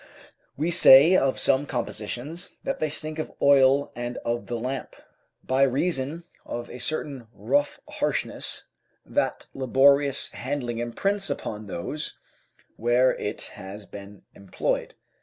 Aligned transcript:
We 0.57 0.71
say 0.71 1.15
of 1.15 1.37
some 1.39 1.67
compositions 1.67 2.49
that 2.63 2.79
they 2.79 2.89
stink 2.89 3.19
of 3.19 3.31
oil 3.39 3.91
and 3.95 4.17
of 4.25 4.47
the 4.47 4.57
lamp, 4.57 4.95
by 5.43 5.61
reason 5.61 6.23
of 6.43 6.71
a 6.71 6.79
certain 6.79 7.27
rough 7.31 7.79
harshness 7.87 8.65
that 9.05 9.45
laborious 9.53 10.31
handling 10.31 10.79
imprints 10.79 11.29
upon 11.29 11.67
those 11.67 12.17
where 12.77 13.13
it 13.15 13.43
has 13.53 13.85
been 13.85 14.23
employed. 14.33 14.95